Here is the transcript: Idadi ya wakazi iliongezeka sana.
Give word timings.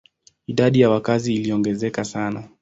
Idadi 0.47 0.79
ya 0.79 0.89
wakazi 0.89 1.33
iliongezeka 1.35 2.03
sana. 2.03 2.49